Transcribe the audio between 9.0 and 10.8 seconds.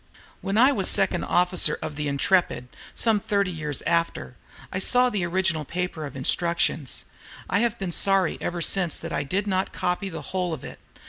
I did not copy the whole of it.